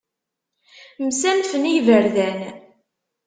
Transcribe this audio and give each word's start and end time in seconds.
Msanfen 1.05 1.63
i 1.71 1.73
iberdan. 1.77 2.39